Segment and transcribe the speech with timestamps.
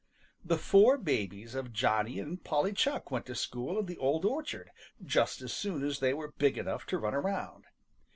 [0.43, 4.71] The four babies of Johnny and Polly Chuck went to school in the Old Orchard
[5.05, 7.65] just as soon as they were big enough to run around.